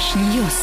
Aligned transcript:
Trash 0.00 0.27
news. 0.27 0.54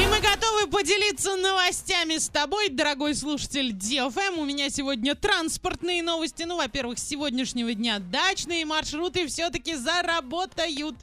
И 0.00 0.06
мы 0.06 0.20
готовы 0.20 0.68
поделиться 0.68 1.34
новостями 1.34 2.16
с 2.16 2.28
тобой, 2.28 2.68
дорогой 2.68 3.16
слушатель 3.16 3.72
DFM. 3.72 4.38
У 4.38 4.44
меня 4.44 4.70
сегодня 4.70 5.16
транспортные 5.16 6.00
новости. 6.00 6.44
Ну, 6.44 6.56
во-первых, 6.56 7.00
с 7.00 7.02
сегодняшнего 7.02 7.74
дня 7.74 7.98
дачные 7.98 8.64
маршруты 8.64 9.26
все-таки 9.26 9.74
заработают. 9.74 10.94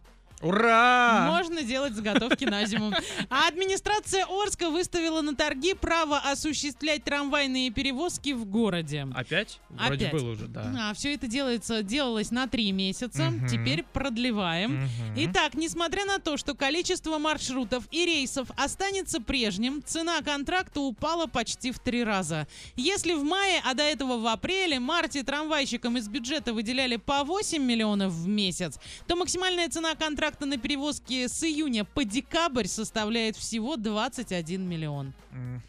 Ура! 0.41 1.27
Можно 1.31 1.63
делать 1.63 1.93
заготовки 1.93 2.45
на 2.45 2.65
зиму. 2.65 2.93
А 3.29 3.47
администрация 3.47 4.25
Орска 4.29 4.69
выставила 4.69 5.21
на 5.21 5.35
торги 5.35 5.73
право 5.73 6.17
осуществлять 6.17 7.03
трамвайные 7.03 7.71
перевозки 7.71 8.33
в 8.33 8.45
городе. 8.45 9.07
Опять? 9.15 9.59
Вроде 9.69 10.07
Опять. 10.07 10.21
было 10.21 10.31
уже, 10.31 10.47
да. 10.47 10.89
А, 10.89 10.93
все 10.93 11.13
это 11.15 11.27
делается, 11.27 11.83
делалось 11.83 12.31
на 12.31 12.47
три 12.47 12.71
месяца. 12.71 13.29
Мгм. 13.29 13.47
Теперь 13.47 13.83
продлеваем. 13.83 14.83
Мгм. 14.83 14.89
Итак, 15.15 15.55
несмотря 15.55 16.05
на 16.05 16.19
то, 16.19 16.37
что 16.37 16.53
количество 16.53 17.17
маршрутов 17.17 17.85
и 17.91 18.05
рейсов 18.05 18.49
останется 18.57 19.21
прежним, 19.21 19.81
цена 19.83 20.21
контракта 20.21 20.81
упала 20.81 21.27
почти 21.27 21.71
в 21.71 21.79
три 21.79 22.03
раза. 22.03 22.47
Если 22.75 23.13
в 23.13 23.23
мае, 23.23 23.61
а 23.65 23.73
до 23.73 23.83
этого 23.83 24.17
в 24.17 24.27
апреле, 24.27 24.79
марте 24.79 25.23
трамвайщикам 25.23 25.97
из 25.97 26.07
бюджета 26.07 26.53
выделяли 26.53 26.97
по 26.97 27.23
8 27.23 27.63
миллионов 27.63 28.11
в 28.11 28.27
месяц, 28.27 28.79
то 29.07 29.15
максимальная 29.15 29.69
цена 29.69 29.95
контракта 29.95 30.24
на 30.45 30.57
перевозки 30.57 31.27
с 31.27 31.43
июня 31.43 31.85
по 31.85 32.03
декабрь 32.03 32.67
составляет 32.67 33.35
всего 33.35 33.77
21 33.77 34.67
миллион. 34.67 35.13
Мгм. 35.31 35.61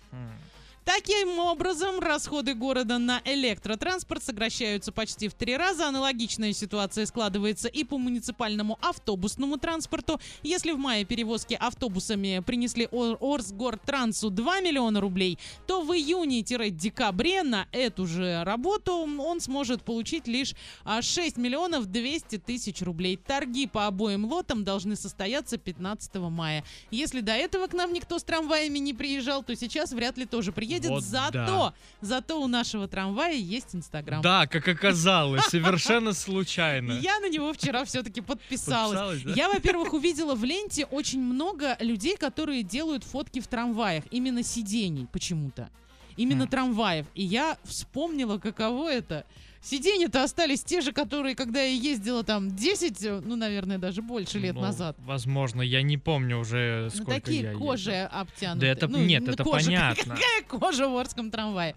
Таким 0.86 1.40
образом, 1.40 1.98
расходы 1.98 2.54
города 2.54 2.98
на 2.98 3.20
электротранспорт 3.24 4.22
сокращаются 4.22 4.92
почти 4.92 5.26
в 5.26 5.34
три 5.34 5.56
раза. 5.56 5.88
Аналогичная 5.88 6.52
ситуация 6.52 7.06
складывается 7.06 7.66
и 7.66 7.82
по 7.82 7.98
муниципальному 7.98 8.78
автобусному 8.80 9.58
транспорту. 9.58 10.20
Если 10.44 10.70
в 10.70 10.78
мае 10.78 11.04
перевозки 11.04 11.54
автобусами 11.54 12.40
принесли 12.46 12.86
Ор- 12.92 13.18
Орсгортрансу 13.20 14.30
2 14.30 14.60
миллиона 14.60 15.00
рублей, 15.00 15.40
то 15.66 15.82
в 15.82 15.90
июне-декабре 15.90 17.42
на 17.42 17.66
эту 17.72 18.06
же 18.06 18.44
работу 18.44 18.92
он 18.92 19.40
сможет 19.40 19.82
получить 19.82 20.28
лишь 20.28 20.54
а, 20.84 21.02
6 21.02 21.36
миллионов 21.36 21.86
200 21.86 22.38
тысяч 22.38 22.80
рублей. 22.80 23.16
Торги 23.16 23.66
по 23.66 23.88
обоим 23.88 24.24
лотам 24.24 24.62
должны 24.62 24.94
состояться 24.94 25.58
15 25.58 26.14
мая. 26.14 26.62
Если 26.92 27.22
до 27.22 27.32
этого 27.32 27.66
к 27.66 27.72
нам 27.72 27.92
никто 27.92 28.20
с 28.20 28.22
трамваями 28.22 28.78
не 28.78 28.94
приезжал, 28.94 29.42
то 29.42 29.56
сейчас 29.56 29.90
вряд 29.90 30.16
ли 30.16 30.26
тоже 30.26 30.52
приедет. 30.52 30.75
Вот 30.84 31.04
зато, 31.04 31.32
да. 31.32 31.74
зато 32.00 32.40
у 32.40 32.46
нашего 32.46 32.88
трамвая 32.88 33.34
есть 33.34 33.74
Инстаграм. 33.74 34.22
Да, 34.22 34.46
как 34.46 34.68
оказалось, 34.68 35.44
совершенно 35.46 36.12
случайно. 36.12 36.92
Я 36.92 37.18
на 37.20 37.28
него 37.28 37.52
вчера 37.52 37.84
все-таки 37.84 38.20
подписалась. 38.20 39.22
Я, 39.24 39.48
во-первых, 39.48 39.92
увидела 39.92 40.34
в 40.34 40.44
ленте 40.44 40.84
очень 40.86 41.22
много 41.22 41.76
людей, 41.80 42.16
которые 42.16 42.62
делают 42.62 43.04
фотки 43.04 43.40
в 43.40 43.46
трамваях, 43.46 44.04
именно 44.10 44.42
сидений 44.42 45.06
почему-то. 45.12 45.70
Именно 46.16 46.46
Хм. 46.46 46.48
трамваев. 46.48 47.06
И 47.14 47.22
я 47.22 47.58
вспомнила, 47.64 48.38
каково 48.38 48.90
это. 48.90 49.26
Сиденья-то 49.66 50.22
остались 50.22 50.62
те 50.62 50.80
же, 50.80 50.92
которые, 50.92 51.34
когда 51.34 51.60
я 51.60 51.72
ездила 51.74 52.22
там 52.22 52.54
10, 52.54 53.02
э, 53.04 53.20
ну, 53.24 53.34
наверное, 53.34 53.78
даже 53.78 54.00
больше 54.00 54.38
лет 54.38 54.54
Ну, 54.54 54.60
назад. 54.60 54.96
Возможно, 55.00 55.60
я 55.60 55.82
не 55.82 55.98
помню 55.98 56.38
уже, 56.38 56.88
Ну, 56.94 57.02
сколько 57.02 57.20
такие 57.20 57.42
я 57.42 57.52
кожи 57.54 57.92
обтянутые. 57.92 58.60
Да 58.60 58.66
это- 58.78 58.86
Ну, 58.86 59.04
нет, 59.04 59.24
ну, 59.26 59.32
это 59.32 59.42
кожа. 59.42 59.64
понятно. 59.66 60.14
Какая 60.14 60.42
кожа 60.60 60.88
в 60.88 60.96
Орском 60.96 61.32
трамвае? 61.32 61.74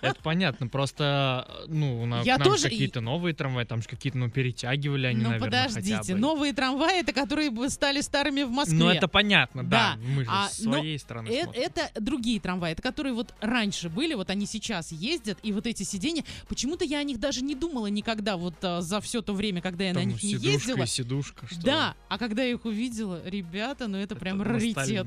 Это 0.00 0.16
понятно, 0.22 0.66
просто, 0.66 1.46
ну, 1.68 2.02
у 2.02 2.06
нас 2.06 2.26
какие-то 2.60 3.00
новые 3.00 3.34
трамваи, 3.34 3.64
там 3.64 3.80
же 3.82 3.88
какие-то, 3.88 4.18
ну, 4.18 4.28
перетягивали 4.28 5.06
они, 5.06 5.22
Ну, 5.22 5.30
наверное, 5.30 5.68
хотя 5.68 5.80
подождите, 5.80 6.14
новые 6.16 6.52
трамваи, 6.52 7.00
это 7.00 7.12
которые 7.12 7.50
бы 7.50 7.70
стали 7.70 8.00
старыми 8.00 8.42
в 8.42 8.50
Москве. 8.50 8.76
Ну, 8.76 8.88
это 8.88 9.06
понятно, 9.06 9.62
да. 9.62 9.96
Мы 10.04 10.24
же 10.24 10.30
А, 10.32 10.48
с 10.48 10.62
своей 10.62 10.98
стороны 10.98 11.28
Э-. 11.28 11.46
Это 11.54 11.90
другие 12.00 12.40
трамваи, 12.40 12.72
это 12.72 12.82
которые 12.82 13.14
вот 13.14 13.32
раньше 13.40 13.88
были, 13.88 14.14
вот 14.14 14.30
они 14.30 14.46
сейчас 14.46 14.90
ездят, 14.90 15.38
и 15.44 15.52
вот 15.52 15.68
эти 15.68 15.84
сиденья, 15.92 16.24
почему-то 16.48 16.84
я 16.84 16.98
о 16.98 17.02
них 17.02 17.18
даже 17.18 17.42
не 17.42 17.54
думала 17.54 17.86
никогда, 17.88 18.36
вот 18.36 18.54
а, 18.62 18.80
за 18.80 19.00
все 19.00 19.22
то 19.22 19.32
время, 19.34 19.60
когда 19.60 19.84
я 19.84 19.92
на 19.92 20.00
Там 20.00 20.08
них 20.10 20.22
не 20.22 20.34
ездила. 20.34 20.86
сидушка, 20.86 21.46
что 21.46 21.60
Да, 21.62 21.96
а 22.08 22.18
когда 22.18 22.42
я 22.44 22.52
их 22.52 22.64
увидела, 22.64 23.20
ребята, 23.24 23.88
ну 23.88 23.98
это, 23.98 24.12
Это 24.12 24.20
прям 24.20 24.42
раритет. 24.42 25.06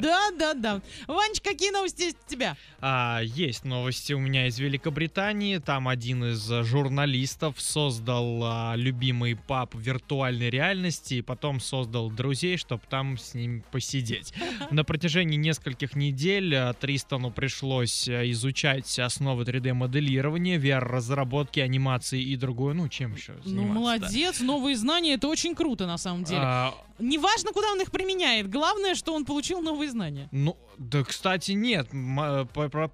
Да, 0.00 0.30
да, 0.38 0.54
да. 0.54 0.80
Ванч, 1.06 1.40
какие 1.42 1.70
новости 1.70 2.02
есть 2.02 2.16
у 2.26 2.30
тебя? 2.30 2.56
А, 2.80 3.20
есть 3.22 3.64
новости 3.64 4.12
у 4.14 4.18
меня 4.18 4.46
из 4.46 4.58
Великобритании. 4.58 5.58
Там 5.58 5.88
один 5.88 6.24
из 6.24 6.50
а, 6.50 6.62
журналистов 6.64 7.60
создал 7.60 8.40
а, 8.42 8.74
любимый 8.76 9.36
паб 9.36 9.74
виртуальной 9.74 10.48
реальности 10.50 11.14
и 11.14 11.22
потом 11.22 11.60
создал 11.60 12.10
друзей, 12.10 12.56
чтобы 12.56 12.82
там 12.88 13.18
с 13.18 13.34
ним 13.34 13.62
посидеть. 13.70 14.32
На 14.70 14.84
протяжении 14.84 15.36
нескольких 15.36 15.94
недель 15.96 16.54
а, 16.54 16.72
Тристану 16.72 17.30
пришлось 17.30 18.08
а, 18.08 18.28
изучать 18.30 18.98
основы 18.98 19.44
3D-моделирования, 19.44 20.15
VR-разработки, 20.20 21.60
анимации 21.60 22.22
и 22.22 22.36
другое. 22.36 22.74
Ну, 22.74 22.88
чем 22.88 23.14
еще 23.14 23.32
Ну, 23.44 23.50
заниматься, 23.50 23.68
да. 23.74 23.80
молодец, 23.80 24.40
новые 24.40 24.76
знания, 24.76 25.14
это 25.14 25.28
очень 25.28 25.54
круто 25.54 25.86
на 25.86 25.98
самом 25.98 26.24
деле. 26.24 26.40
А, 26.42 26.74
Неважно, 26.98 27.52
куда 27.52 27.70
он 27.72 27.80
их 27.82 27.90
применяет, 27.90 28.48
главное, 28.48 28.94
что 28.94 29.12
он 29.14 29.24
получил 29.26 29.60
новые 29.60 29.90
знания. 29.90 30.28
Ну, 30.32 30.56
да, 30.78 31.02
кстати, 31.04 31.52
нет. 31.52 31.88
Э, 31.92 32.44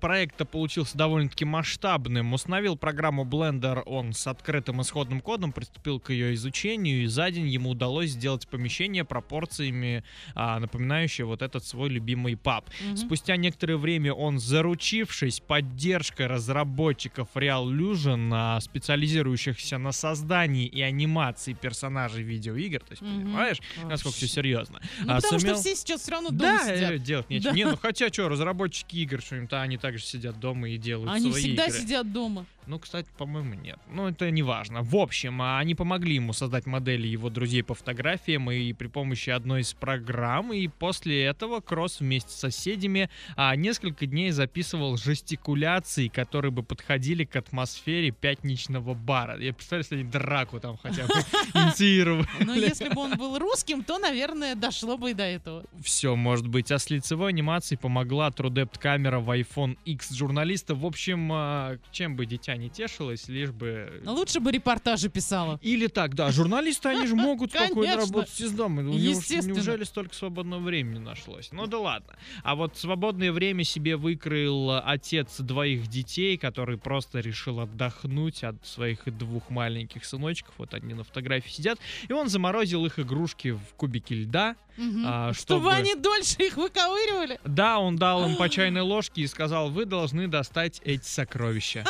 Проект-то 0.01 0.45
получился 0.45 0.97
довольно-таки 0.97 1.45
масштабным. 1.45 2.33
Установил 2.33 2.77
программу 2.77 3.25
Blender 3.25 3.83
он 3.87 4.13
с 4.13 4.27
открытым 4.27 4.81
исходным 4.83 5.21
кодом, 5.21 5.53
приступил 5.53 6.01
к 6.01 6.11
ее 6.11 6.35
изучению, 6.35 7.03
и 7.03 7.07
за 7.07 7.31
день 7.31 7.49
ему 7.49 7.71
удалось 7.71 8.11
сделать 8.11 8.47
помещение 8.49 9.05
пропорциями, 9.05 10.05
а, 10.35 10.59
напоминающее 10.61 11.25
вот 11.27 11.43
этот 11.43 11.65
свой 11.65 11.89
любимый 11.91 12.37
паб. 12.37 12.65
Мгм. 12.87 12.97
Спустя 12.97 13.37
некоторое 13.37 13.77
время 13.77 14.13
он, 14.13 14.39
заручившись 14.39 15.41
поддержкой 15.41 16.27
разработчиков 16.27 17.29
Reallusion, 17.35 18.31
а, 18.33 18.61
специализирующихся 18.61 19.79
на 19.79 19.93
создании 19.93 20.67
и 20.67 20.81
анимации 20.83 21.53
персонажей 21.53 22.23
видеоигр, 22.23 22.81
то 22.81 22.91
есть, 22.93 23.03
Мгм. 23.03 23.23
понимаешь, 23.23 23.59
насколько 23.85 24.17
все 24.17 24.27
Вообще. 24.27 24.35
серьезно. 24.35 24.81
Ну, 25.01 25.13
А, 25.13 25.17
потому 25.17 25.41
сумел- 25.41 25.55
что 25.55 25.63
все 25.63 25.77
сейчас 25.77 26.01
все 26.03 26.11
равно 26.13 26.31
дома 26.31 26.41
да, 26.59 26.77
сидят. 26.77 26.91
э, 26.93 26.99
делать 26.99 27.31
нечего. 27.31 27.51
Да. 27.51 27.57
Не, 27.57 27.72
ну 27.73 27.79
хотя 27.81 28.09
что, 28.09 28.29
разработчики 28.29 28.97
игр, 28.97 29.21
что-нибудь, 29.21 29.53
они 29.53 29.79
также 29.79 30.05
сидят 30.05 30.39
дома 30.39 30.69
и 30.69 30.77
делают 30.79 31.11
Они 31.11 31.31
свои 31.31 31.43
всегда 31.43 31.67
игры. 31.67 31.79
сидят 31.79 32.13
дома. 32.13 32.47
Ну, 32.67 32.79
кстати, 32.79 33.09
по-моему, 33.19 33.55
нет. 33.55 33.79
Ну, 33.91 34.07
это 34.09 34.31
не 34.31 34.43
важно. 34.45 34.83
В 34.83 34.95
общем, 34.95 35.43
а, 35.43 35.59
они 35.59 35.75
помогли 35.75 36.15
ему 36.15 36.33
создать 36.33 36.65
модели 36.67 37.09
его 37.09 37.29
друзей 37.29 37.65
по 37.65 37.75
фотографиям 37.75 38.49
и 38.53 38.73
при 38.73 38.87
помощи 38.87 39.31
одной 39.31 39.63
из 39.63 39.73
программ. 39.73 40.53
И 40.53 40.69
после 40.69 41.25
этого 41.25 41.61
Кросс 41.61 41.99
вместе 41.99 42.31
с 42.31 42.37
соседями 42.37 43.11
а, 43.35 43.57
несколько 43.57 44.07
дней 44.07 44.31
записывал 44.31 44.97
жестикуляции, 44.97 46.07
которые 46.07 46.53
бы 46.53 46.63
подходили 46.63 47.25
к 47.25 47.35
атмосфере 47.35 48.13
пятничного 48.13 48.95
бара. 48.95 49.41
Я 49.41 49.53
представляю, 49.53 49.83
если 49.85 49.95
они 49.97 50.05
драку 50.05 50.61
там 50.61 50.77
хотя 50.81 51.07
бы 51.07 51.15
инициировали. 51.55 52.29
Но 52.41 52.55
если 52.55 52.91
бы 52.91 53.01
он 53.01 53.17
был 53.17 53.39
русским, 53.41 53.83
то, 53.83 53.99
наверное, 53.99 54.55
дошло 54.55 54.97
бы 54.97 55.11
и 55.11 55.15
до 55.15 55.25
этого. 55.25 55.65
Все 55.83 56.15
может 56.15 56.47
быть. 56.47 56.71
А 56.71 56.79
с 56.79 56.91
лицевой 56.91 57.31
анимацией 57.31 57.62
помогла 57.77 58.29
TrueDepth 58.29 58.79
камера 58.79 59.21
в 59.21 59.31
iPhone 59.31 59.79
X 59.85 60.13
журналиста. 60.13 60.75
В 60.75 60.85
общем, 60.85 61.31
а, 61.33 61.79
чем 61.91 62.17
бы 62.17 62.27
дитя 62.27 62.57
не 62.57 62.69
тешилось, 62.69 63.29
лишь 63.29 63.51
бы... 63.51 64.03
Лучше 64.05 64.41
бы 64.41 64.51
репортажи 64.51 65.09
писала. 65.09 65.59
Или 65.63 65.87
так, 65.87 66.15
да, 66.15 66.31
журналисты, 66.33 66.89
они 66.89 67.07
же 67.07 67.15
могут 67.15 67.53
спокойно 67.55 67.97
работать 67.97 68.41
из 68.41 68.53
дома. 68.53 68.83
Естественно. 68.83 69.55
Неужели 69.55 69.85
столько 69.85 70.15
свободного 70.15 70.61
времени 70.61 70.99
нашлось? 70.99 71.51
Ну 71.53 71.67
да 71.67 71.79
ладно. 71.79 72.17
А 72.43 72.55
вот 72.55 72.77
свободное 72.77 73.33
время 73.33 73.65
себе 73.65 73.97
выкроил 73.97 74.81
отец 74.85 75.41
двоих 75.41 75.87
детей, 75.87 76.37
который 76.37 76.79
просто 76.79 77.21
решил 77.21 77.61
отдохнуть 77.61 78.45
от 78.45 78.67
своих 78.67 79.05
двух 79.17 79.51
маленьких 79.51 80.05
сыночков. 80.05 80.55
Вот 80.59 80.75
они 80.75 80.95
на 80.95 81.05
фотографии 81.05 81.51
сидят. 81.51 81.79
И 82.09 82.13
он 82.13 82.29
заморозил 82.29 82.85
их 82.87 82.99
игрушки 82.99 83.53
в 83.53 83.75
кубике 83.77 84.15
льда. 84.15 84.57
Мгм. 84.77 85.05
А, 85.07 85.33
Чтобы 85.35 85.63
чтобы- 85.63 85.73
они 85.75 85.95
дольше 85.95 86.37
их 86.39 86.57
выковыривали. 86.57 87.39
Да, 87.53 87.81
он 87.81 87.97
дал 87.97 88.27
им 88.27 88.37
по 88.37 88.49
чайной 88.49 88.81
ложке 88.81 89.21
и 89.21 89.27
сказал, 89.27 89.71
вы 89.71 89.85
должны 89.85 90.27
достать 90.27 90.81
эти 90.85 91.05
сокровища. 91.05 91.85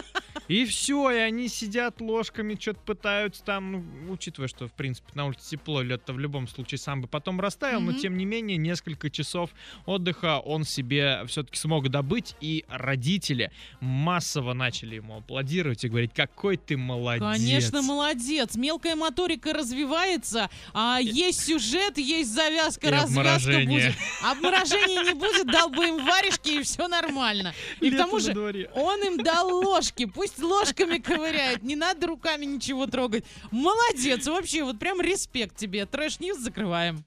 И 0.52 0.66
все, 0.66 1.10
и 1.10 1.16
они 1.16 1.48
сидят 1.48 2.02
ложками, 2.02 2.58
что-то 2.60 2.80
пытаются 2.80 3.42
там, 3.42 3.72
ну, 4.06 4.12
учитывая, 4.12 4.48
что, 4.48 4.68
в 4.68 4.72
принципе, 4.72 5.08
на 5.14 5.24
улице 5.24 5.48
тепло, 5.52 5.80
лед-то 5.80 6.12
в 6.12 6.18
любом 6.18 6.46
случае 6.46 6.76
сам 6.78 7.00
бы 7.00 7.08
потом 7.08 7.40
растаял, 7.40 7.80
но, 7.80 7.92
Мгм. 7.92 8.00
тем 8.00 8.18
не 8.18 8.26
менее, 8.26 8.58
несколько 8.58 9.08
часов 9.08 9.48
отдыха 9.86 10.40
он 10.40 10.64
себе 10.64 11.22
все-таки 11.26 11.56
смог 11.58 11.88
добыть, 11.88 12.36
и 12.42 12.66
родители 12.68 13.50
массово 13.80 14.52
начали 14.52 14.96
ему 14.96 15.16
аплодировать 15.16 15.84
и 15.84 15.88
говорить, 15.88 16.12
какой 16.14 16.58
ты 16.58 16.76
молодец. 16.76 17.22
Конечно, 17.22 17.80
молодец. 17.80 18.54
Мелкая 18.54 18.94
моторика 18.94 19.54
развивается, 19.54 20.50
а 20.74 20.98
есть 21.00 21.46
сюжет, 21.46 21.96
есть 21.96 22.30
завязка, 22.30 22.88
И 22.88 22.90
развязка 22.90 23.20
обморожение. 23.20 23.66
будет. 23.88 23.94
Обморожения 24.22 25.02
не 25.04 25.14
будет, 25.14 25.46
дал 25.46 25.70
бы 25.70 25.86
им 25.88 26.04
варежки, 26.04 26.60
и 26.60 26.62
все 26.62 26.88
нормально. 26.88 27.54
И 27.80 27.90
к 27.90 27.96
тому 27.96 28.18
же 28.18 28.32
он 28.74 29.02
им 29.02 29.22
дал 29.22 29.48
ложки, 29.48 30.04
пусть 30.04 30.41
ложками 30.42 30.98
ковыряет, 30.98 31.62
не 31.62 31.76
надо 31.76 32.06
руками 32.06 32.44
ничего 32.44 32.86
трогать. 32.86 33.24
Молодец, 33.50 34.26
вообще, 34.26 34.64
вот 34.64 34.78
прям 34.78 35.00
респект 35.00 35.56
тебе. 35.56 35.86
Trash 35.86 36.15
news 36.15 36.38
закрываем. 36.38 37.04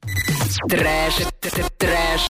Trash, 0.70 1.16
trash, 1.78 2.22